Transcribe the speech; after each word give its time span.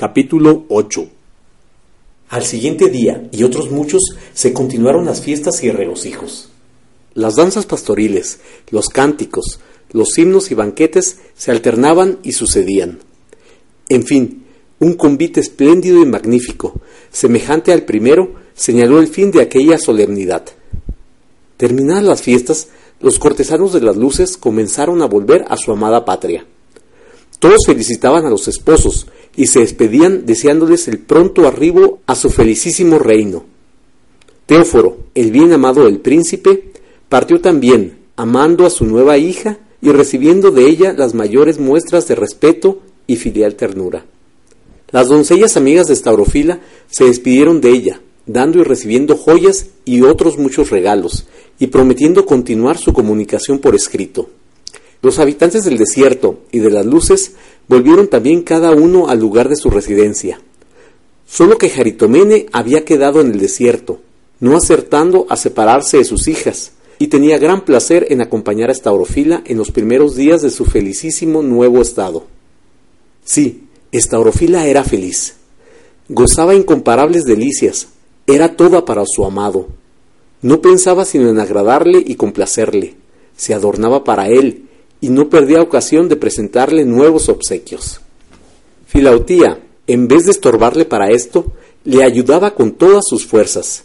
Capítulo 0.00 0.64
8 0.70 1.08
Al 2.30 2.42
siguiente 2.42 2.88
día 2.88 3.28
y 3.32 3.42
otros 3.42 3.70
muchos 3.70 4.00
se 4.32 4.54
continuaron 4.54 5.04
las 5.04 5.20
fiestas 5.20 5.62
y 5.62 5.70
regocijos. 5.70 6.48
Las 7.12 7.36
danzas 7.36 7.66
pastoriles, 7.66 8.40
los 8.70 8.88
cánticos, 8.88 9.60
los 9.92 10.16
himnos 10.16 10.50
y 10.50 10.54
banquetes 10.54 11.18
se 11.36 11.50
alternaban 11.50 12.18
y 12.22 12.32
sucedían. 12.32 13.00
En 13.90 14.04
fin, 14.04 14.46
un 14.78 14.94
convite 14.94 15.40
espléndido 15.40 16.00
y 16.00 16.06
magnífico, 16.06 16.80
semejante 17.12 17.70
al 17.70 17.82
primero, 17.82 18.36
señaló 18.54 19.00
el 19.00 19.08
fin 19.08 19.30
de 19.30 19.42
aquella 19.42 19.76
solemnidad. 19.76 20.46
Terminadas 21.58 22.04
las 22.04 22.22
fiestas, 22.22 22.68
los 23.00 23.18
cortesanos 23.18 23.74
de 23.74 23.82
las 23.82 23.98
luces 23.98 24.38
comenzaron 24.38 25.02
a 25.02 25.06
volver 25.06 25.44
a 25.50 25.58
su 25.58 25.70
amada 25.72 26.06
patria. 26.06 26.46
Todos 27.38 27.66
felicitaban 27.66 28.24
a 28.24 28.30
los 28.30 28.48
esposos 28.48 29.06
y 29.36 29.46
se 29.46 29.60
despedían 29.60 30.26
deseándoles 30.26 30.88
el 30.88 30.98
pronto 30.98 31.46
arribo 31.46 32.00
a 32.06 32.14
su 32.14 32.30
felicísimo 32.30 32.98
reino. 32.98 33.44
Teóforo, 34.46 34.98
el 35.14 35.30
bien 35.30 35.52
amado 35.52 35.84
del 35.84 36.00
príncipe, 36.00 36.72
partió 37.08 37.40
también, 37.40 37.98
amando 38.16 38.66
a 38.66 38.70
su 38.70 38.84
nueva 38.84 39.16
hija 39.16 39.58
y 39.80 39.90
recibiendo 39.90 40.50
de 40.50 40.66
ella 40.66 40.92
las 40.92 41.14
mayores 41.14 41.58
muestras 41.58 42.06
de 42.08 42.14
respeto 42.14 42.80
y 43.06 43.16
filial 43.16 43.54
ternura. 43.54 44.04
Las 44.90 45.08
doncellas 45.08 45.56
amigas 45.56 45.86
de 45.86 45.94
Staurofila 45.94 46.60
se 46.90 47.04
despidieron 47.04 47.60
de 47.60 47.70
ella, 47.70 48.00
dando 48.26 48.58
y 48.58 48.64
recibiendo 48.64 49.16
joyas 49.16 49.66
y 49.84 50.02
otros 50.02 50.36
muchos 50.36 50.70
regalos, 50.70 51.26
y 51.58 51.68
prometiendo 51.68 52.26
continuar 52.26 52.76
su 52.76 52.92
comunicación 52.92 53.60
por 53.60 53.74
escrito. 53.74 54.30
Los 55.02 55.18
habitantes 55.18 55.64
del 55.64 55.78
desierto 55.78 56.40
y 56.50 56.58
de 56.58 56.70
las 56.70 56.84
luces 56.84 57.32
volvieron 57.70 58.08
también 58.08 58.42
cada 58.42 58.72
uno 58.72 59.08
al 59.08 59.20
lugar 59.20 59.48
de 59.48 59.54
su 59.54 59.70
residencia. 59.70 60.40
Solo 61.24 61.56
que 61.56 61.70
Jaritomene 61.70 62.46
había 62.50 62.84
quedado 62.84 63.20
en 63.20 63.30
el 63.30 63.38
desierto, 63.38 64.00
no 64.40 64.56
acertando 64.56 65.24
a 65.28 65.36
separarse 65.36 65.98
de 65.98 66.04
sus 66.04 66.26
hijas, 66.26 66.72
y 66.98 67.06
tenía 67.06 67.38
gran 67.38 67.64
placer 67.64 68.08
en 68.10 68.22
acompañar 68.22 68.70
a 68.70 68.72
Estaurofila 68.72 69.44
en 69.46 69.56
los 69.56 69.70
primeros 69.70 70.16
días 70.16 70.42
de 70.42 70.50
su 70.50 70.64
felicísimo 70.64 71.42
nuevo 71.42 71.80
estado. 71.80 72.24
Sí, 73.24 73.68
Estaurofila 73.92 74.66
era 74.66 74.82
feliz. 74.82 75.36
Gozaba 76.08 76.56
incomparables 76.56 77.24
delicias, 77.24 77.86
era 78.26 78.56
toda 78.56 78.84
para 78.84 79.04
su 79.06 79.24
amado. 79.24 79.68
No 80.42 80.60
pensaba 80.60 81.04
sino 81.04 81.28
en 81.28 81.38
agradarle 81.38 82.02
y 82.04 82.16
complacerle, 82.16 82.96
se 83.36 83.54
adornaba 83.54 84.02
para 84.02 84.26
él, 84.26 84.69
y 85.00 85.08
no 85.08 85.28
perdía 85.28 85.62
ocasión 85.62 86.08
de 86.08 86.16
presentarle 86.16 86.84
nuevos 86.84 87.28
obsequios. 87.28 88.00
Filautía, 88.86 89.60
en 89.86 90.08
vez 90.08 90.26
de 90.26 90.32
estorbarle 90.32 90.84
para 90.84 91.10
esto, 91.10 91.52
le 91.84 92.04
ayudaba 92.04 92.54
con 92.54 92.72
todas 92.72 93.04
sus 93.08 93.26
fuerzas. 93.26 93.84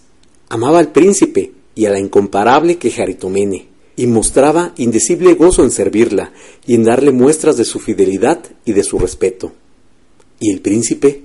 Amaba 0.49 0.79
al 0.79 0.91
príncipe 0.91 1.51
y 1.73 1.85
a 1.85 1.91
la 1.91 1.99
incomparable 1.99 2.77
Quejaritomene, 2.77 3.67
y 3.95 4.07
mostraba 4.07 4.73
indecible 4.77 5.33
gozo 5.35 5.63
en 5.63 5.71
servirla 5.71 6.33
y 6.65 6.75
en 6.75 6.83
darle 6.83 7.11
muestras 7.11 7.57
de 7.57 7.65
su 7.65 7.79
fidelidad 7.79 8.39
y 8.65 8.73
de 8.73 8.83
su 8.83 8.99
respeto. 8.99 9.53
¿Y 10.39 10.51
el 10.51 10.61
príncipe? 10.61 11.21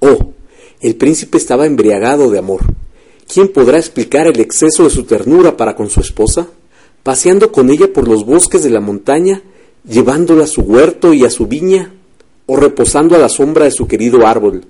Oh, 0.00 0.32
el 0.80 0.96
príncipe 0.96 1.38
estaba 1.38 1.66
embriagado 1.66 2.30
de 2.30 2.38
amor. 2.38 2.60
¿Quién 3.32 3.48
podrá 3.48 3.78
explicar 3.78 4.26
el 4.26 4.38
exceso 4.38 4.84
de 4.84 4.90
su 4.90 5.04
ternura 5.04 5.56
para 5.56 5.74
con 5.74 5.88
su 5.88 6.00
esposa? 6.00 6.48
Paseando 7.04 7.52
con 7.52 7.70
ella 7.70 7.92
por 7.92 8.08
los 8.08 8.26
bosques 8.26 8.64
de 8.64 8.70
la 8.70 8.80
montaña, 8.80 9.42
llevándola 9.86 10.44
a 10.44 10.48
su 10.48 10.62
huerto 10.62 11.12
y 11.12 11.24
a 11.24 11.30
su 11.30 11.46
viña, 11.46 11.92
o 12.46 12.56
reposando 12.56 13.14
a 13.14 13.18
la 13.18 13.28
sombra 13.28 13.66
de 13.66 13.70
su 13.70 13.86
querido 13.86 14.26
árbol, 14.26 14.64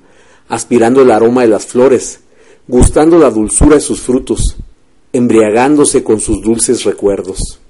aspirando 0.49 1.01
el 1.01 1.13
aroma 1.13 1.43
de 1.43 1.49
las 1.49 1.65
flores, 1.65 2.21
gustando 2.67 3.19
la 3.19 3.31
dulzura 3.31 3.77
de 3.77 3.81
sus 3.81 4.01
frutos, 4.01 4.57
embriagándose 5.13 6.03
con 6.03 6.21
sus 6.21 6.43
dulces 6.43 6.83
recuerdos. 6.83 7.61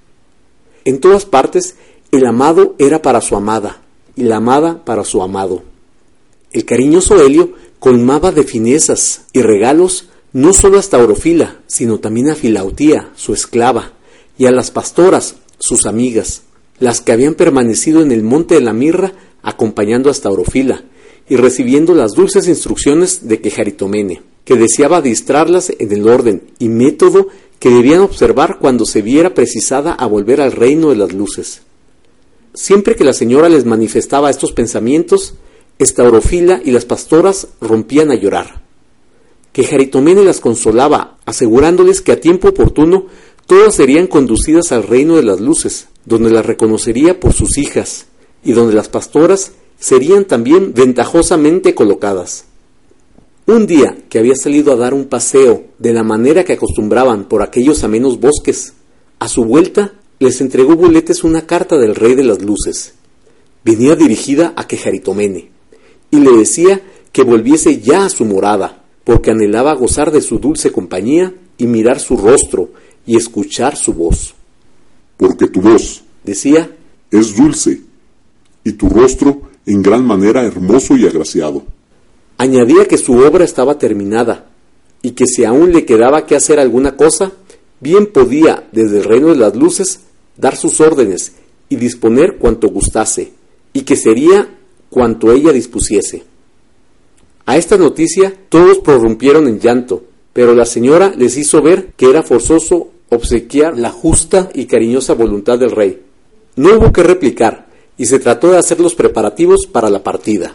En 0.86 0.98
todas 0.98 1.26
partes, 1.26 1.76
el 2.10 2.26
amado 2.26 2.74
era 2.78 3.02
para 3.02 3.20
su 3.20 3.36
amada, 3.36 3.82
y 4.16 4.22
la 4.22 4.36
amada 4.36 4.84
para 4.84 5.04
su 5.04 5.22
amado. 5.22 5.62
El 6.52 6.64
cariñoso 6.64 7.20
Helio 7.20 7.52
colmaba 7.80 8.32
de 8.32 8.44
finezas 8.44 9.26
y 9.34 9.42
regalos 9.42 10.08
no 10.32 10.52
solo 10.52 10.78
hasta 10.78 10.98
Orofila, 10.98 11.58
sino 11.66 11.98
también 12.00 12.30
a 12.30 12.34
Filautía, 12.34 13.10
su 13.14 13.34
esclava, 13.34 13.92
y 14.36 14.46
a 14.46 14.50
las 14.50 14.70
pastoras, 14.70 15.36
sus 15.58 15.86
amigas, 15.86 16.42
las 16.78 17.00
que 17.00 17.12
habían 17.12 17.34
permanecido 17.34 18.02
en 18.02 18.12
el 18.12 18.22
monte 18.22 18.54
de 18.54 18.60
la 18.60 18.72
mirra 18.72 19.12
acompañando 19.42 20.10
hasta 20.10 20.30
Orofila 20.30 20.84
y 21.28 21.36
recibiendo 21.36 21.94
las 21.94 22.12
dulces 22.12 22.48
instrucciones 22.48 23.28
de 23.28 23.40
Quejaritomene, 23.40 24.22
que 24.44 24.56
deseaba 24.56 25.00
distrarlas 25.00 25.72
en 25.78 25.92
el 25.92 26.08
orden 26.08 26.42
y 26.58 26.68
método 26.68 27.28
que 27.58 27.70
debían 27.70 28.00
observar 28.00 28.58
cuando 28.58 28.84
se 28.84 29.00
viera 29.00 29.32
precisada 29.32 29.92
a 29.92 30.06
volver 30.06 30.40
al 30.40 30.52
reino 30.52 30.90
de 30.90 30.96
las 30.96 31.12
luces. 31.12 31.62
Siempre 32.52 32.94
que 32.94 33.04
la 33.04 33.12
señora 33.12 33.48
les 33.48 33.64
manifestaba 33.64 34.30
estos 34.30 34.52
pensamientos, 34.52 35.34
Orofila 35.98 36.60
y 36.64 36.70
las 36.70 36.84
pastoras 36.84 37.48
rompían 37.60 38.10
a 38.10 38.14
llorar. 38.14 38.62
Quejaritomene 39.52 40.24
las 40.24 40.40
consolaba, 40.40 41.18
asegurándoles 41.26 42.00
que 42.00 42.12
a 42.12 42.20
tiempo 42.20 42.48
oportuno 42.48 43.06
todas 43.46 43.74
serían 43.74 44.06
conducidas 44.06 44.72
al 44.72 44.82
reino 44.82 45.16
de 45.16 45.22
las 45.22 45.40
luces, 45.40 45.88
donde 46.04 46.30
las 46.30 46.44
reconocería 46.46 47.20
por 47.20 47.32
sus 47.32 47.58
hijas, 47.58 48.06
y 48.44 48.52
donde 48.52 48.74
las 48.74 48.88
pastoras 48.88 49.52
serían 49.78 50.24
también 50.24 50.74
ventajosamente 50.74 51.74
colocadas. 51.74 52.44
Un 53.46 53.66
día 53.66 53.96
que 54.08 54.18
había 54.18 54.36
salido 54.36 54.72
a 54.72 54.76
dar 54.76 54.94
un 54.94 55.06
paseo 55.06 55.64
de 55.78 55.92
la 55.92 56.02
manera 56.02 56.44
que 56.44 56.54
acostumbraban 56.54 57.28
por 57.28 57.42
aquellos 57.42 57.84
amenos 57.84 58.18
bosques, 58.18 58.74
a 59.18 59.28
su 59.28 59.44
vuelta 59.44 59.94
les 60.18 60.40
entregó 60.40 60.76
Buletes 60.76 61.24
una 61.24 61.46
carta 61.46 61.76
del 61.76 61.94
rey 61.94 62.14
de 62.14 62.24
las 62.24 62.40
luces. 62.40 62.94
Venía 63.64 63.96
dirigida 63.96 64.54
a 64.56 64.66
Quejaritomene, 64.66 65.50
y 66.10 66.20
le 66.20 66.32
decía 66.32 66.80
que 67.12 67.22
volviese 67.22 67.80
ya 67.80 68.06
a 68.06 68.10
su 68.10 68.24
morada, 68.24 68.84
porque 69.04 69.30
anhelaba 69.30 69.74
gozar 69.74 70.10
de 70.10 70.22
su 70.22 70.38
dulce 70.38 70.72
compañía 70.72 71.34
y 71.58 71.66
mirar 71.66 72.00
su 72.00 72.16
rostro 72.16 72.70
y 73.06 73.16
escuchar 73.16 73.76
su 73.76 73.92
voz. 73.92 74.34
Porque 75.16 75.46
tu 75.48 75.60
voz, 75.60 76.02
decía, 76.22 76.70
es 77.10 77.36
dulce, 77.36 77.80
y 78.64 78.72
tu 78.72 78.88
rostro 78.88 79.42
en 79.66 79.82
gran 79.82 80.04
manera 80.04 80.42
hermoso 80.42 80.96
y 80.96 81.06
agraciado. 81.06 81.64
Añadía 82.38 82.86
que 82.86 82.98
su 82.98 83.14
obra 83.14 83.44
estaba 83.44 83.78
terminada, 83.78 84.50
y 85.02 85.10
que 85.12 85.26
si 85.26 85.44
aún 85.44 85.72
le 85.72 85.84
quedaba 85.84 86.26
que 86.26 86.34
hacer 86.34 86.58
alguna 86.58 86.96
cosa, 86.96 87.32
bien 87.80 88.06
podía, 88.06 88.68
desde 88.72 88.98
el 88.98 89.04
reino 89.04 89.28
de 89.28 89.36
las 89.36 89.54
luces, 89.54 90.00
dar 90.36 90.56
sus 90.56 90.80
órdenes 90.80 91.32
y 91.68 91.76
disponer 91.76 92.38
cuanto 92.38 92.68
gustase, 92.68 93.32
y 93.72 93.82
que 93.82 93.96
sería 93.96 94.48
cuanto 94.90 95.32
ella 95.32 95.52
dispusiese. 95.52 96.24
A 97.46 97.56
esta 97.58 97.76
noticia 97.76 98.34
todos 98.48 98.78
prorrumpieron 98.78 99.46
en 99.48 99.60
llanto, 99.60 100.04
pero 100.32 100.54
la 100.54 100.64
señora 100.64 101.12
les 101.16 101.36
hizo 101.36 101.60
ver 101.60 101.92
que 101.96 102.08
era 102.08 102.22
forzoso 102.22 102.90
obsequiar 103.14 103.78
la 103.78 103.90
justa 103.90 104.50
y 104.54 104.66
cariñosa 104.66 105.14
voluntad 105.14 105.58
del 105.58 105.70
rey. 105.70 106.02
No 106.56 106.74
hubo 106.76 106.92
que 106.92 107.02
replicar, 107.02 107.66
y 107.96 108.06
se 108.06 108.18
trató 108.18 108.50
de 108.50 108.58
hacer 108.58 108.80
los 108.80 108.94
preparativos 108.94 109.66
para 109.66 109.90
la 109.90 110.02
partida. 110.02 110.54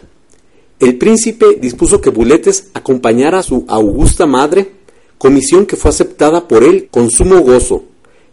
El 0.78 0.96
príncipe 0.98 1.58
dispuso 1.60 2.00
que 2.00 2.10
Buletes 2.10 2.70
acompañara 2.74 3.38
a 3.38 3.42
su 3.42 3.64
augusta 3.68 4.26
madre, 4.26 4.72
comisión 5.18 5.66
que 5.66 5.76
fue 5.76 5.90
aceptada 5.90 6.48
por 6.48 6.64
él 6.64 6.88
con 6.90 7.10
sumo 7.10 7.40
gozo, 7.40 7.84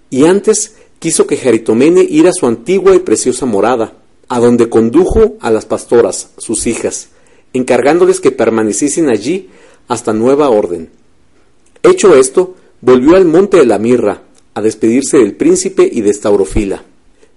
y 0.10 0.26
antes 0.26 0.76
quiso 1.00 1.28
que 1.28 1.38
Jaritomene 1.38 2.02
ir 2.02 2.28
a 2.28 2.34
su 2.34 2.48
antigua 2.48 2.96
y 2.96 3.00
preciosa 3.00 3.46
morada, 3.46 3.94
a 4.30 4.40
donde 4.40 4.70
condujo 4.70 5.38
a 5.42 5.52
las 5.52 5.66
pastoras, 5.66 6.30
sus 6.38 6.68
hijas, 6.68 7.10
encargándoles 7.54 8.20
que 8.20 8.32
permaneciesen 8.32 9.10
allí 9.10 9.50
hasta 9.88 10.14
nueva 10.14 10.50
orden. 10.50 10.90
Hecho 11.84 12.16
esto, 12.16 12.56
volvió 12.82 13.16
al 13.16 13.26
monte 13.26 13.58
de 13.58 13.66
la 13.66 13.80
mirra, 13.80 14.24
a 14.54 14.62
despedirse 14.62 15.18
del 15.18 15.36
príncipe 15.36 15.88
y 15.92 16.02
de 16.02 16.14
Staurofila. 16.14 16.84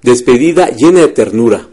Despedida 0.03 0.71
llena 0.71 1.01
de 1.01 1.09
ternura. 1.09 1.69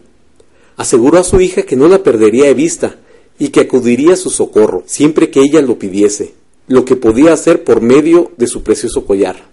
Aseguró 0.75 1.19
a 1.19 1.23
su 1.23 1.39
hija 1.39 1.63
que 1.63 1.75
no 1.75 1.87
la 1.87 2.03
perdería 2.03 2.45
de 2.45 2.53
vista 2.53 2.97
y 3.39 3.49
que 3.49 3.61
acudiría 3.61 4.13
a 4.13 4.17
su 4.17 4.29
socorro 4.29 4.83
siempre 4.85 5.29
que 5.29 5.39
ella 5.39 5.61
lo 5.61 5.79
pidiese, 5.79 6.33
lo 6.67 6.85
que 6.85 6.95
podía 6.95 7.33
hacer 7.33 7.63
por 7.63 7.81
medio 7.81 8.31
de 8.37 8.47
su 8.47 8.63
precioso 8.63 9.05
collar. 9.05 9.49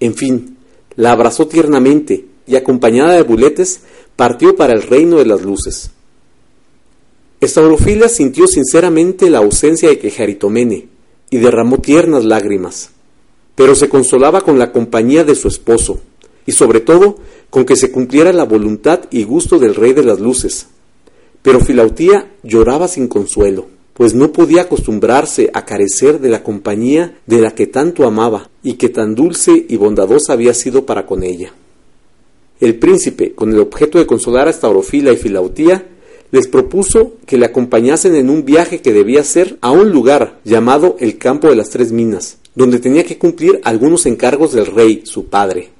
En 0.00 0.14
fin, 0.14 0.56
la 0.96 1.12
abrazó 1.12 1.46
tiernamente 1.46 2.26
y 2.46 2.56
acompañada 2.56 3.14
de 3.14 3.22
buletes 3.22 3.80
partió 4.16 4.56
para 4.56 4.72
el 4.72 4.82
reino 4.82 5.18
de 5.18 5.26
las 5.26 5.42
luces. 5.42 5.90
Estaurofila 7.40 8.08
sintió 8.08 8.48
sinceramente 8.48 9.30
la 9.30 9.38
ausencia 9.38 9.88
de 9.88 9.98
Quejaritomene 9.98 10.88
y 11.30 11.36
derramó 11.36 11.78
tiernas 11.78 12.24
lágrimas, 12.24 12.90
pero 13.58 13.74
se 13.74 13.88
consolaba 13.88 14.42
con 14.42 14.56
la 14.56 14.70
compañía 14.70 15.24
de 15.24 15.34
su 15.34 15.48
esposo 15.48 15.98
y 16.46 16.52
sobre 16.52 16.78
todo 16.78 17.16
con 17.50 17.64
que 17.64 17.74
se 17.74 17.90
cumpliera 17.90 18.32
la 18.32 18.44
voluntad 18.44 19.00
y 19.10 19.24
gusto 19.24 19.58
del 19.58 19.74
rey 19.74 19.94
de 19.94 20.04
las 20.04 20.20
luces. 20.20 20.68
Pero 21.42 21.58
Filautía 21.58 22.30
lloraba 22.44 22.86
sin 22.86 23.08
consuelo, 23.08 23.66
pues 23.94 24.14
no 24.14 24.30
podía 24.30 24.62
acostumbrarse 24.62 25.50
a 25.52 25.64
carecer 25.64 26.20
de 26.20 26.28
la 26.28 26.44
compañía 26.44 27.18
de 27.26 27.40
la 27.40 27.50
que 27.50 27.66
tanto 27.66 28.06
amaba 28.06 28.48
y 28.62 28.74
que 28.74 28.90
tan 28.90 29.16
dulce 29.16 29.66
y 29.68 29.76
bondadosa 29.76 30.34
había 30.34 30.54
sido 30.54 30.86
para 30.86 31.04
con 31.04 31.24
ella. 31.24 31.52
El 32.60 32.78
príncipe, 32.78 33.32
con 33.34 33.52
el 33.52 33.58
objeto 33.58 33.98
de 33.98 34.06
consolar 34.06 34.46
a 34.46 34.52
Staurofila 34.52 35.10
y 35.10 35.16
Filautía, 35.16 35.84
les 36.30 36.46
propuso 36.46 37.14
que 37.26 37.38
le 37.38 37.46
acompañasen 37.46 38.14
en 38.14 38.30
un 38.30 38.44
viaje 38.44 38.82
que 38.82 38.92
debía 38.92 39.22
hacer 39.22 39.58
a 39.62 39.72
un 39.72 39.90
lugar 39.90 40.38
llamado 40.44 40.96
el 41.00 41.18
Campo 41.18 41.48
de 41.48 41.56
las 41.56 41.70
Tres 41.70 41.90
Minas, 41.90 42.38
donde 42.58 42.80
tenía 42.80 43.04
que 43.04 43.18
cumplir 43.18 43.60
algunos 43.62 44.04
encargos 44.04 44.52
del 44.52 44.66
rey, 44.66 45.02
su 45.04 45.26
padre. 45.26 45.70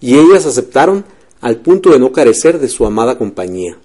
Y 0.00 0.16
ellas 0.16 0.46
aceptaron 0.46 1.04
al 1.40 1.56
punto 1.56 1.90
de 1.90 1.98
no 1.98 2.12
carecer 2.12 2.60
de 2.60 2.68
su 2.68 2.86
amada 2.86 3.18
compañía. 3.18 3.76